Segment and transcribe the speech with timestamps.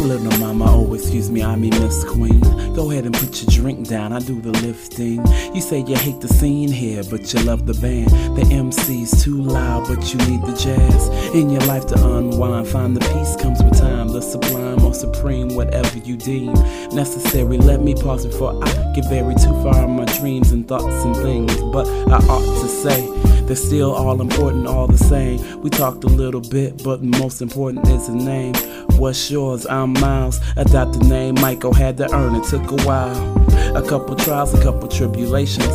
[0.00, 2.40] Mama, oh, excuse me, I mean Miss Queen.
[2.74, 5.22] Go ahead and put your drink down, I do the lifting.
[5.54, 8.08] You say you hate the scene here, but you love the band.
[8.34, 11.34] The MC's too loud, but you need the jazz.
[11.34, 14.08] In your life to unwind, find the peace comes with time.
[14.08, 16.54] The sublime or supreme, whatever you deem
[16.94, 17.58] necessary.
[17.58, 21.14] Let me pause before I get very too far in my dreams and thoughts and
[21.16, 21.54] things.
[21.74, 23.06] But I ought to say,
[23.50, 25.60] they're still all important, all the same.
[25.60, 28.54] We talked a little bit, but most important is the name.
[28.96, 29.66] What's yours?
[29.66, 30.38] I'm Miles.
[30.56, 33.76] Adopt the name Michael, had to earn it, took a while.
[33.76, 35.66] A couple trials, a couple tribulations.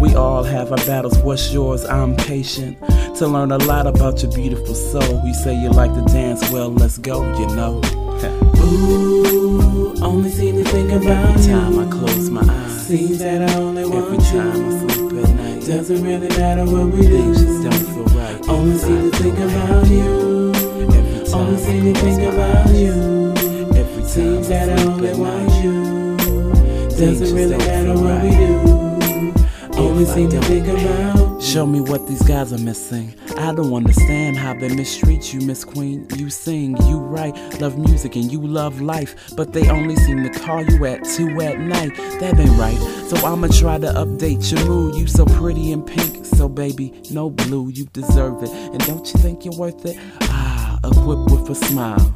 [0.00, 1.18] We all have our battles.
[1.18, 1.84] What's yours?
[1.84, 2.78] I'm patient
[3.16, 5.20] to learn a lot about your beautiful soul.
[5.26, 7.80] You say you like to dance, well, let's go, you know.
[8.62, 11.48] Ooh, only seem to think about Every you.
[11.48, 14.30] time I close my eyes, Seems that I only want every you.
[14.30, 15.35] time I sleep at night,
[15.66, 17.34] Doesn't really matter what we do.
[17.34, 18.48] just don't feel right.
[18.48, 20.52] Only seem to think about you.
[20.54, 23.32] Every time Only seem to think about you.
[23.74, 26.16] Every time Seems that I only want you.
[26.90, 29.76] Doesn't really matter what we do.
[29.76, 31.25] Only seem to think about.
[31.40, 33.14] Show me what these guys are missing.
[33.36, 36.06] I don't understand how they mistreat you, Miss Queen.
[36.16, 39.14] You sing, you write, love music, and you love life.
[39.36, 41.94] But they only seem to call you at 2 at night.
[42.20, 42.78] That ain't right.
[43.08, 44.96] So I'ma try to update your mood.
[44.96, 46.24] You so pretty and pink.
[46.24, 47.68] So, baby, no blue.
[47.68, 48.50] You deserve it.
[48.50, 49.98] And don't you think you're worth it?
[50.22, 52.14] Ah, equipped with a smile.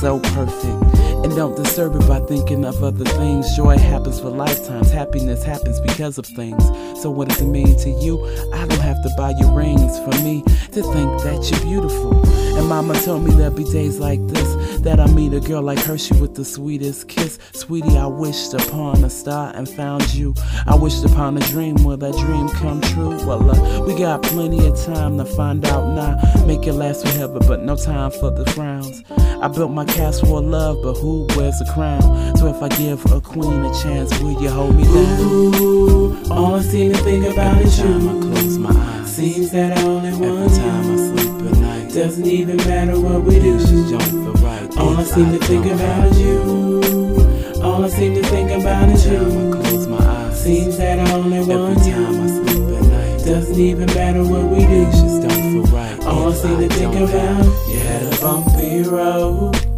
[0.00, 1.15] So perfect.
[1.24, 3.54] And don't disturb it by thinking of other things.
[3.56, 4.90] Joy happens for lifetimes.
[4.90, 6.62] Happiness happens because of things.
[7.02, 8.24] So what does it mean to you?
[8.52, 12.24] I don't have to buy you rings for me to think that you're beautiful.
[12.56, 15.78] And mama told me there'll be days like this that I meet a girl like
[15.78, 17.38] Hershey with the sweetest kiss.
[17.52, 20.34] Sweetie, I wished upon a star and found you.
[20.66, 23.16] I wished upon a dream, will that dream come true?
[23.26, 26.44] Well, uh, we got plenty of time to find out now.
[26.46, 29.02] Make it last forever, but no time for the frowns.
[29.42, 32.02] I built my castle of love, but who wears a crown?
[32.36, 35.20] So if I give a queen a chance, will you hold me down?
[35.22, 39.50] Ooh, all I seem to think about Every is time I close my eyes, Seems
[39.52, 43.38] that I only every want time I sleep at night, Doesn't even matter what we
[43.40, 43.58] do.
[43.58, 44.76] just don't feel right.
[44.76, 47.62] All I seem to think about is you.
[47.62, 50.98] All I seem to think about is Every time I close my eyes, Seems that
[51.00, 54.84] I only every want time I sleep at night, Doesn't even matter what we do.
[54.86, 56.04] just don't feel right.
[56.04, 59.75] All I seem to think about, you had a bumpy road.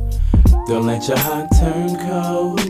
[0.68, 2.60] Don't let your heart turn cold.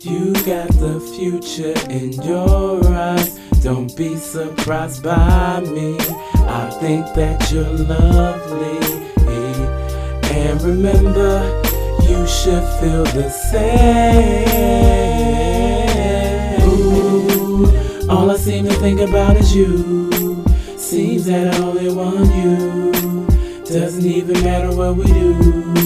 [0.00, 3.38] You got the future in your eyes.
[3.62, 5.98] Don't be surprised by me.
[6.32, 8.78] I think that you're lovely.
[10.32, 11.62] And remember,
[12.08, 14.48] you should feel the same.
[16.62, 17.66] Ooh,
[18.08, 20.42] all I seem to think about is you.
[20.78, 22.92] Seems that I only want you.
[23.66, 25.83] Doesn't even matter what we do.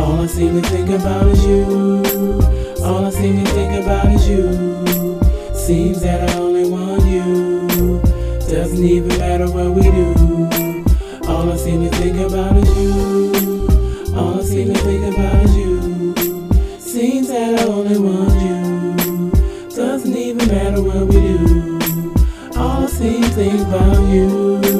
[0.00, 2.40] All I seem to think about is you.
[2.82, 5.20] All I seem to think about is you.
[5.54, 8.00] Seems that I only want you.
[8.48, 10.48] Doesn't even matter what we do.
[11.28, 14.14] All I seem to think about is you.
[14.16, 16.14] All I seem to think about is you.
[16.78, 19.68] Seems that I only want you.
[19.76, 21.78] Doesn't even matter what we do.
[22.56, 24.79] All I seem to think about you.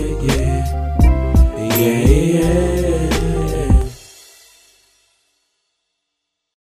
[0.00, 0.39] yeah, yeah.